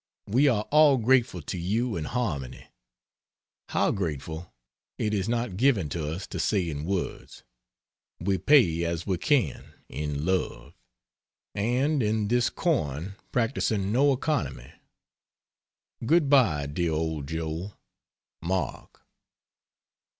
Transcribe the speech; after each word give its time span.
We 0.25 0.47
are 0.47 0.63
all 0.71 0.97
grateful 0.97 1.43
to 1.43 1.59
you 1.59 1.95
and 1.95 2.07
Harmony 2.07 2.65
how 3.69 3.91
grateful 3.91 4.51
it 4.97 5.13
is 5.13 5.29
not 5.29 5.57
given 5.57 5.89
to 5.89 6.11
us 6.11 6.25
to 6.29 6.39
say 6.39 6.67
in 6.71 6.85
words. 6.85 7.43
We 8.19 8.39
pay 8.39 8.83
as 8.83 9.05
we 9.05 9.19
can, 9.19 9.75
in 9.89 10.25
love; 10.25 10.73
and 11.53 12.01
in 12.01 12.29
this 12.29 12.49
coin 12.49 13.13
practicing 13.31 13.91
no 13.91 14.11
economy. 14.11 14.71
Good 16.03 16.31
bye, 16.31 16.65
dear 16.65 16.93
old 16.93 17.27
Joe! 17.27 17.75
MARK. 18.41 19.01